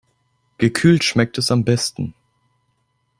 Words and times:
Gekühlt 0.57 1.03
schmeckt 1.03 1.37
es 1.37 1.51
am 1.51 1.63
besten. 1.63 2.15